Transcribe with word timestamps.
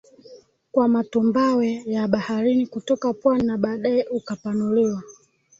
kwa 0.71 0.87
matumbawe 0.87 1.83
ya 1.85 2.07
baharini 2.07 2.67
kutoka 2.67 3.13
pwani 3.13 3.43
na 3.43 3.57
baadaye 3.57 4.05
ukapanuliwa 4.07 5.03